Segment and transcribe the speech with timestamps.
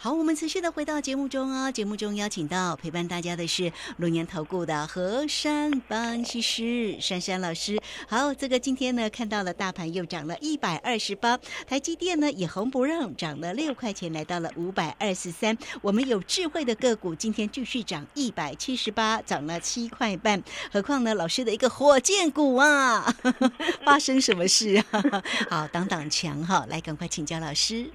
[0.00, 1.72] 好，我们持续的回到节目中哦。
[1.72, 7.80] 节目中邀请到陪伴大家的是龙年投顾的和山分析师珊珊老师。
[8.08, 15.58] 好，这个今天呢看到了大盘又涨了一百二十八，台积电呢也红不让，涨了六块钱，来到了五百二十三。
[15.82, 20.40] 我们有智慧的个股今天继续涨一百七十八，涨了七块半。
[20.72, 23.12] 何况呢，老师的一个火箭股啊，
[23.84, 25.02] 发生什么事啊？
[25.50, 27.90] 好，挡挡墙哈，来赶快请教老师。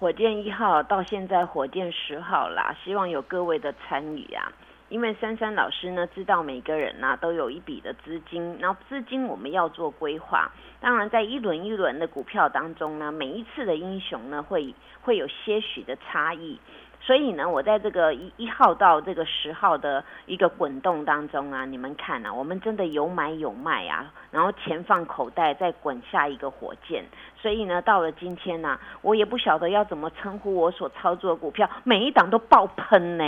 [0.00, 4.52] 火箭一号到现在火箭十号啦，希望有各位的参与啊！
[4.88, 10.50] 因为珊珊老师呢知道每个人呐都有一笔的资金，然后资金我们要做规划。
[10.80, 16.58] 当然在一轮一轮的股票当中呢，每一次的英雄呢会会有些许的差异。
[17.00, 27.04] 所以呢，我在这个一一号到这个十号的一个滚动当中啊，你们看啊，我们真的有买有卖啊，然后钱放口袋再滚下一个火箭。
[27.36, 33.24] 所以呢，到了今天呢，我也不晓得要怎么称呼我所操作的股票，每一档都爆喷呢。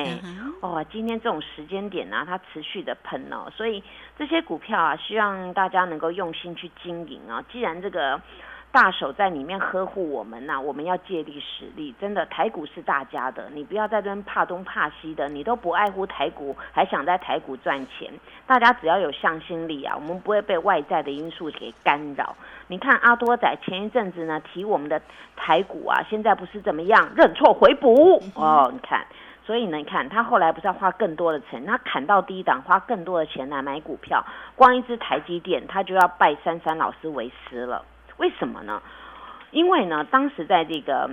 [0.63, 3.85] 哦，今天这种时间点呢，它持续的喷哦，所以
[4.17, 7.45] 这些股票啊，希望大家能够用心去经营啊。
[7.53, 8.19] 既然这个。
[8.77, 11.95] 大手在里面呵护我们呐，我们要借力使力。
[11.99, 18.13] 真的，台股是大家的，你不要在这边怕东怕西的，你都不爱护台股，还想在台股赚钱。
[18.47, 22.37] 大家只要有向心力啊，我们不会被外在的因素给干扰。
[22.67, 25.01] 你看阿多仔前一阵子呢提我们的
[25.37, 28.69] 台股啊，现在不是怎么样认错回补哦？
[28.71, 29.07] 你看，
[29.47, 34.23] 所以呢，你看他后来不是要花更多的钱，他砍到低档花更多的钱来买股票，
[34.55, 37.83] 光一只台积电他就要拜珊珊老师为师了。
[38.19, 38.83] 为什么呢？
[39.51, 41.11] 因为呢，当时在这个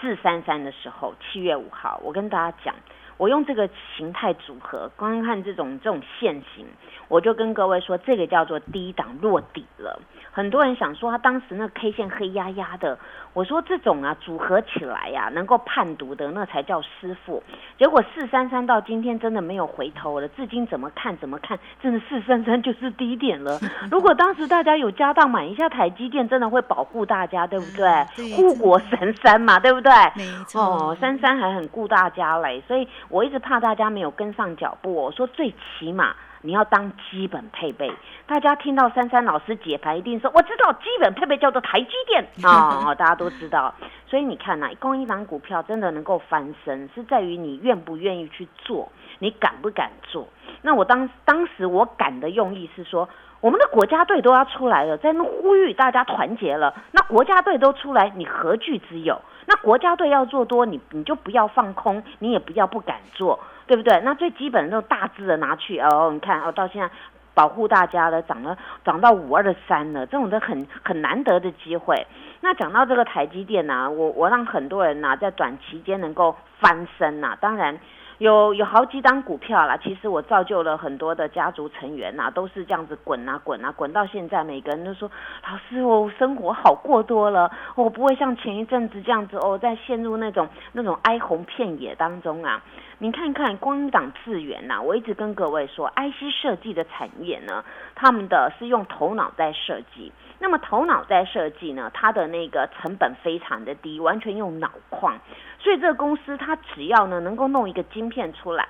[0.00, 2.74] 四三三的时候，七月五号，我跟大家讲，
[3.16, 6.66] 我用这个形态组合，光看这种这种线型，
[7.08, 10.00] 我就跟各位说，这个叫做低档落底了。
[10.34, 12.98] 很多人想说，他当时那 K 线黑压压的。
[13.34, 17.40] 我说这种啊组合起来呀，能够判读的那才叫师傅。
[17.78, 23.58] 结果四三三到今天真的没有回头了，至今怎么看怎么看，真的四三三就是低点了。
[23.90, 28.34] 如果当时大家有家当买一下台积电，真的会保护大家，对不对？
[28.36, 29.92] 护国神山嘛，对不对？
[30.16, 30.62] 没错。
[30.62, 34.92] 哦，三三还很顾大家嘞，所以我一直怕大家没有跟上脚步。
[34.92, 36.14] 我说最起码。
[36.44, 37.90] 你要当基本配备，
[38.26, 43.74] 大家听到珊珊老师解盘，一定说我知道基本配备叫做台积电啊， 大家都知道。
[44.06, 50.28] 所以你看呐，光一档股票真的能够翻身，是在于你愿不愿意去做，你敢不敢做。
[50.60, 53.08] 那我当当时我敢的用意是说，
[53.40, 56.74] 我们的国家队都要出来了，在那呼吁大家团结了。
[56.92, 59.18] 那国家队都出来，你何惧之有？
[59.46, 63.40] 那国家队要做多，你你就不要放空，你也不要不敢做。
[63.66, 64.00] 对不对？
[64.04, 66.90] 那最基本的那种大致的拿去哦，你看哦，到现在
[67.32, 72.06] 保护大家的，涨了涨到五二的三了，这种的很很难得的机会。
[72.44, 77.80] 那讲到这个台积电呢，我我让很多人呐在短期间能够翻身呐，当然。
[78.18, 85.10] 有有好几档股票啦，其实我造就了很多的家族成员呐，都是这样子滚啊滚啊滚到现在，每个人都说
[85.42, 92.62] 老师，我生活好过多了，我不会像前一阵子这样子哦，在陷入那种那种哀鸿遍野当中啊。
[92.98, 97.64] 你看看光档资源呐，我一直跟各位说，IC 设计的产业呢，
[97.96, 100.12] 他们的是用头脑在设计。
[100.38, 105.16] 那么头脑在设计呢，它的那个成本非常的低，完全用脑矿。
[105.60, 108.66] 所以这个公司它只要呢能够弄一个晶片出来，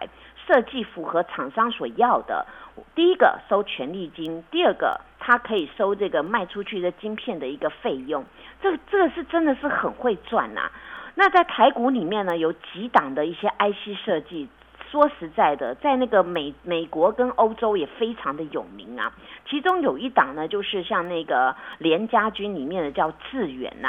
[0.47, 2.47] 设计符合厂商所要的，
[2.95, 8.23] 第一个收权利金，第二个它可以收这个卖出去的晶片的一个费用。
[8.61, 10.71] 这这个是真的是很会赚呐。
[11.15, 14.49] 那在台股里面呢，有几档的一些 IC 设计。
[14.95, 19.13] 说实在的，在那个美美国跟欧洲也非常的有名啊。
[19.45, 23.89] 其中有一档呢，就是像那个联家军里面的叫智源呐。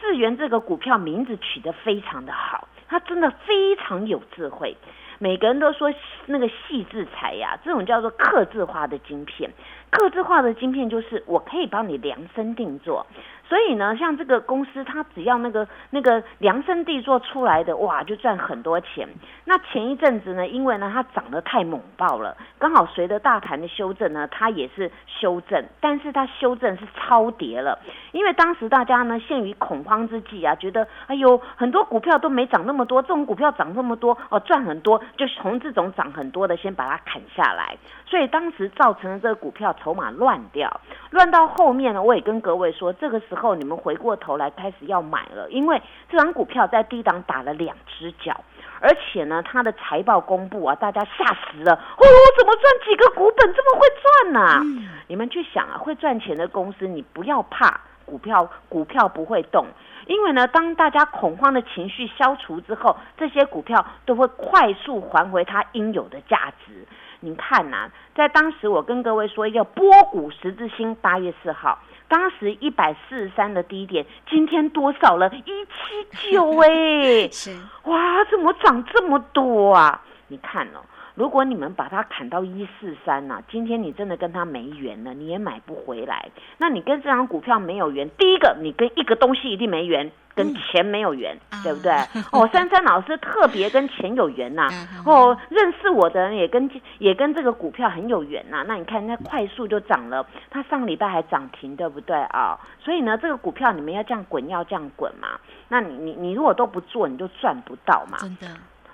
[0.00, 4.76] 智源这个股票名字取得非常的好，它真的非常有智慧。
[5.18, 5.92] 每个人都说
[6.26, 9.50] 那个细制裁呀，这种叫做刻字化的晶片。
[9.90, 13.06] 刻字化的晶片就是我可以帮你量身定做。
[13.48, 19.08] 所以呢，像这个公司，它只要那个那个量身定做出来的，哇，就赚很多钱。
[19.44, 27.78] 那前一阵子呢，因为呢它涨得太猛爆了，刚好随着大盘的修正呢，它也是修正，但是它修正是超跌了。
[28.10, 37.76] 因为当时大家呢陷于恐慌之际啊，觉得哎呦很多股票都没涨那么多，这种股票涨这么多哦赚很多，就从这种涨很多的先把它砍下来。
[38.06, 40.80] 所以当时造成了这个股票筹码乱掉，
[41.10, 45.80] 乱到后面呢，我也跟各位说，这个时候你们回过头来开始要买了，因为
[46.10, 48.34] 这张股票在低档打了两只脚，
[48.80, 51.72] 而且呢，它的财报公布啊，大家吓死了。
[51.74, 52.04] 哦，
[52.36, 54.90] 怎么赚几个股本这么会赚呢？
[55.06, 59.66] 你们去想啊，会赚钱的公司，你不要怕股票，股票不会动。
[60.06, 66.86] 因为呢，当大家恐慌的情绪消除之后，这些股票都会快速还回它应有的价值。
[67.20, 71.78] 你看呐，在当时我跟各位说一个波谷十字星，八月四号，
[72.08, 75.28] 当时一百四十三的低点，今天多少了？
[75.34, 80.02] 一七九哎， 是哇，怎么涨这么多啊？
[80.28, 80.80] 你看哦。
[81.16, 86.28] 如果你们把它砍到一四三呐，今天你真的跟它没缘了，你也买不回来。
[86.58, 91.34] 那你跟这张股票没有缘，第一个你跟一个东西一定没缘，跟钱没有缘，
[91.64, 91.90] 对不对？
[92.32, 94.68] 哦，珊珊老师特别跟钱有缘呐。
[95.06, 98.62] 哦，认识我的人也跟也跟这个股票很有缘呐。
[98.68, 102.58] 那你看，那快速就涨了，它上礼拜还涨停，对不对啊？
[102.78, 105.28] 所以呢，这个股票你们要这样滚，要这样滚嘛。
[105.70, 108.18] 那你你你如果都不做，你就赚不到嘛。
[108.18, 108.46] 真的。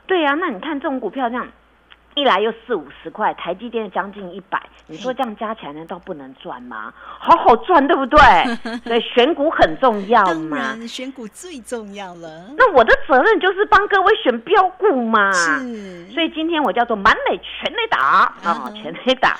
[0.06, 1.48] 对呀，那你看这种股票这样。
[2.14, 6.93] 一来又四五十块，台积电将近一百，你说这样加起来难道不能赚吗？
[7.19, 8.19] 好好赚，对不对？
[8.85, 12.47] 所以选股很重要嘛，选股最重要了。
[12.56, 15.32] 那我的责任就是帮各位选标股嘛。
[15.32, 17.99] 是，所以今天我叫做满垒全垒打
[18.44, 19.37] 啊，全垒打。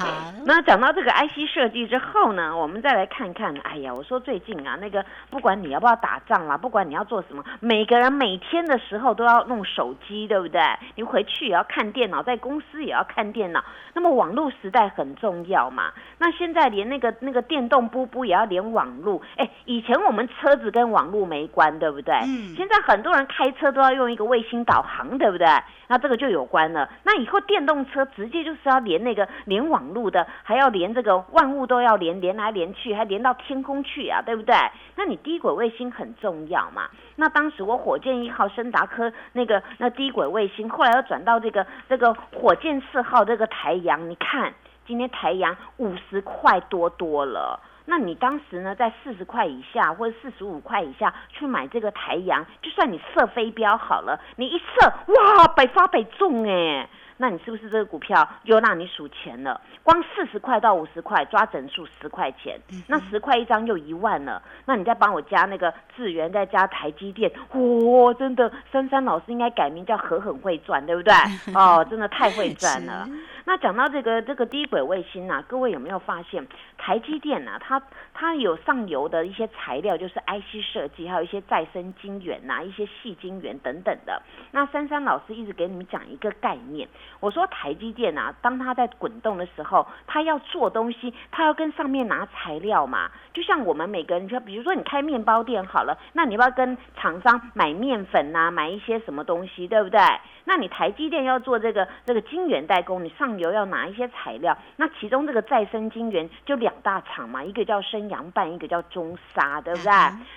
[0.47, 3.55] 那讲到这个 IC 设计之后呢，我们再来看看。
[3.65, 10.63] 哎呀，我说最近啊，那个不管你要不要打仗啦，不管你要做什么，每个人每天的时候都要弄手机，对不对？
[10.95, 13.65] 你回去也要看电脑，在公司也要看电脑，
[13.95, 15.93] 那么网络时代很重要嘛？
[16.19, 22.15] 那现在连那个那个电动布布也要连网络，哎，以前我们车子跟网络没关，对不对？
[22.27, 22.55] 嗯。
[22.57, 25.47] 现在很多人开车都要用一个卫星导航，对不对？
[25.89, 26.89] 那这个就有关了。
[27.05, 34.55] 那以后电动车直接就是要连那个连网络的，还要连这个万物都要连，连来连去，还连到天空去啊，对不对？
[34.97, 36.89] 那你低轨卫星很重要嘛？
[37.23, 44.53] 那当时我火箭一号、升达科那个那低轨卫星，后来又转到这个这个火箭四号这个台阳，你看
[44.85, 47.61] 今天台阳五十块多多了。
[47.85, 56.89] 那你当时呢，在四十块以下或者四十五块以下去买这个台阳，就算你射飞镖好了，你一射，哇，百发百中哎。
[57.23, 59.61] 那你是不是这个股票又让你数钱了？
[59.85, 62.59] 光四十块到五十块抓整数十块钱，
[62.89, 64.43] 那十块一张又一万了。
[64.65, 71.15] 那你再帮我加那个智源，再加台积电，哇，真的，珊珊老师应该改名叫何很会赚，对不对？
[71.55, 73.09] 哦，真的太会赚了。
[73.45, 76.47] 那讲到这个这个低轨卫星啊，各位有没有发现
[76.79, 77.83] 台积电啊，它
[78.15, 84.23] 它有上游的一些材料，就是 IC 设计，还有一些再生晶圆呐，一些细晶圆等等的。
[84.53, 86.89] 那珊珊老师一直给你们讲一个概念。
[87.21, 93.11] 我说台积电啊，当它在滚动的时候，它要做东西，它要跟上面拿材料嘛。
[93.35, 100.01] 就像我们每个人，就比如说你开面包店好了，那你不要跟厂商买面粉呐，买一些什么东西，对不对？
[100.45, 109.93] 那你台积电要做这个这个晶圆代工，你上游要拿一些材料，那其中这个再生晶圆就两大厂嘛，一个叫生阳半，一个叫中沙，对不对？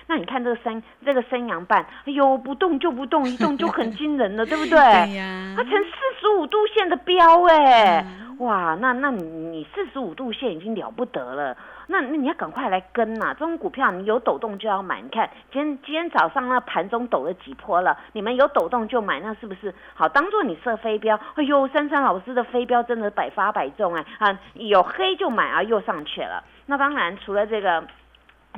[0.06, 4.70] 那你看这个生这个生阳半，哎呦，不动就不动，一动就很惊人了，对不对？
[4.78, 8.04] 对呀，它成四十五度线的标哎，
[8.38, 11.56] 哇，那那你你四十五度线已经了不得了。
[11.86, 13.34] 那那你要赶快来跟呐！
[13.34, 15.00] 这种股票你有抖动就要买。
[15.00, 21.18] 你看今天今天早上那盘中抖了几波了，你们有抖动就买，那是不是好当做你设飞镖？
[21.34, 24.04] 哎呦，珊珊老师的飞镖真的百发百中哎！
[24.18, 26.42] 啊，有黑就买啊，又上去了。
[26.66, 27.84] 那当然除了这个。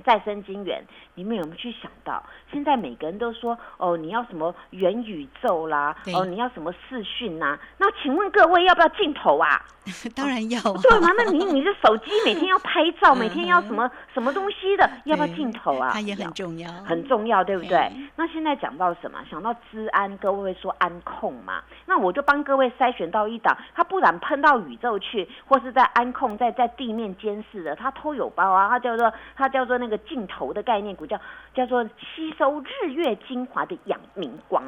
[0.04, 0.82] 再生晶圆，
[1.14, 2.22] 你们有没有去想到？
[2.50, 7.58] 现在每个人都说哦，你要什么元宇宙啦，哦，你要什么视讯呐？
[7.78, 9.62] 那请问各位要不要镜头啊？
[10.14, 10.60] 当然要。
[10.60, 11.08] 对吗？
[11.16, 14.88] 那你你的手机每天要拍照， 每天要什么什么东西的？
[15.04, 15.90] 要不要镜头啊？
[15.92, 17.90] 它也很重要，很重要，对不对？
[18.16, 19.18] 那现在讲到什么？
[19.30, 21.62] 想到治安，各位会说安控嘛？
[21.86, 31.20] 那我就帮各位筛选到一档，它不然喷到宇宙去，或是在安控，在在地面监视的，它偷有包啊，它叫做它叫做那个个镜头的概念股，叫
[31.58, 34.62] 叫做吸收日月精华的养明光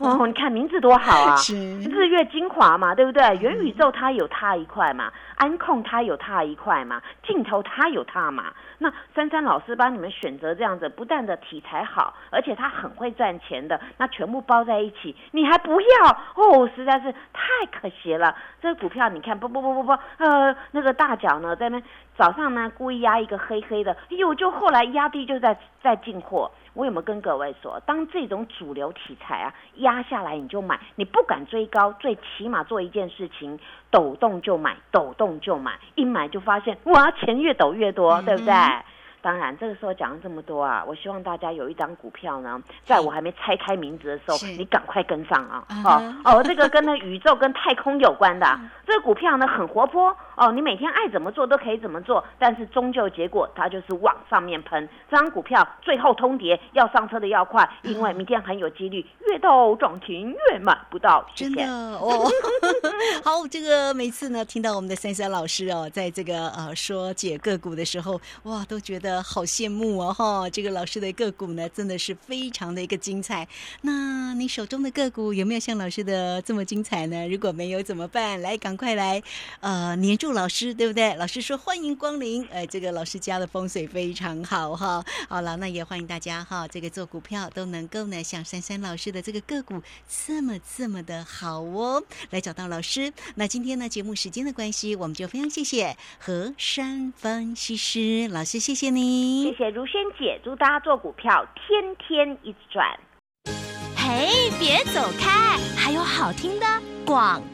[0.00, 3.22] 哦，你看名字多好啊， 日月精华嘛，对不对？
[3.36, 8.52] 元宇宙它有它一块嘛，安控它有它一块嘛，镜头它有它嘛。
[8.78, 15.86] 那珊珊老师帮你们选择这样子，不但的题材好，而且它很会赚钱的，那全部包在一起，你还不要
[16.34, 18.34] 哦，实在是太可惜了。
[18.60, 21.80] 这个股票你看，不不不不不，呃，那个大脚呢，在那
[22.16, 26.50] 早上呢故意压一个黑黑的，哎呦，就后来压低就在在进货。
[26.74, 33.58] 我有没有跟各位说，当这种主流题材啊压下来，你就买，你不敢追高，最起码做一件事情，
[33.90, 38.54] 抖动就买，抖动就买，一买就发现哇，钱越抖越多，对不对？
[39.20, 45.64] 当然，这个时候讲了这么多啊，我希望大家有一张股票呢，在我还没拆开名字的时候，你赶快跟上啊！
[45.84, 54.88] 哦哦，这个跟那宇宙跟太空有关的，这个股票呢很活泼哦，你每天爱怎么做都可以怎么做，但是终究结果它就是往上面喷。
[55.10, 61.26] 这张股票最后通牒，要上车的要快，因为明天很有几率越到涨停越买不到。
[61.34, 62.30] 真的哦，
[63.24, 70.48] 好，这个每次呢听到我们的三三老师哦，在这个呃说解个股的时候，哇，都觉得好羡慕哦哈！
[70.50, 73.46] 这个老师的个股呢，真的是非常的一个精彩。
[73.82, 77.28] 那你手中的个股有没有像老师的这么精彩呢？
[77.28, 78.40] 如果没有怎么办？
[78.40, 79.22] 来，赶快来
[79.60, 81.12] 呃黏住老师，对不对？
[81.16, 85.04] 老师说欢迎光临，哎，这个老师家的风水非常好哈。
[85.28, 92.00] 好了，那也欢迎大家哈，这个做股票都能够呢，像珊珊老师的这个个股这么这么的好哦，
[92.30, 93.12] 来找到老师。
[93.34, 102.86] 那今天呢，节目时间的关系，我们就非常谢谢何山分析师老师，谢谢你，谢谢如萱姐，祝大家做股票天天一直赚。
[103.96, 106.66] 嘿，别走开，还有好听的
[107.04, 107.51] 广告。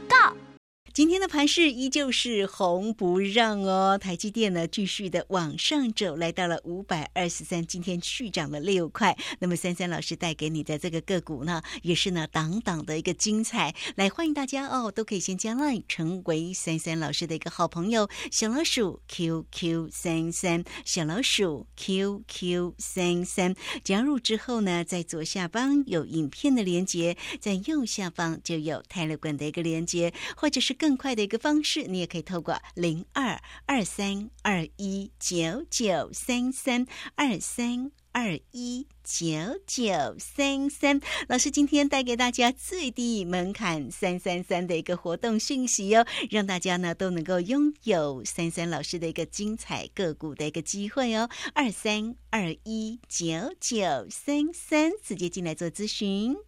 [0.95, 9.16] 今天的盘势依旧是红不让哦，台积电呢继续的往上走，来到了五百二十三，今天续涨了六块。
[9.38, 13.75] 那么三三老师带给你的这个个股呢，也是呢档档的一个精彩。
[13.97, 23.54] 来欢迎大家哦，都可以先加 line 成为三三老师的一个好朋友，小老鼠 QQ 三三，小老鼠 QQ 三三。
[23.85, 30.99] 加入之后呢，在左下方有影片的连接，在右下方就有泰勒管的一个连接，或者是更。
[30.99, 39.28] 快的一个方式，你也可以透过零二二三二一九九三三二三二一九
[39.64, 41.00] 九三三。
[41.28, 51.30] 老师今天带给大家最低门槛三三三的一个活动讯息哦，让大家呢都能够拥有三三老师的一个精彩个股的一个机会哦。
[51.54, 56.48] 二三二一九九三三，直接进来做咨询。